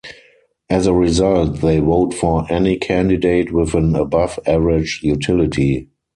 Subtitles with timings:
[0.67, 5.89] As a result, they vote for any candidate with an above-average utility.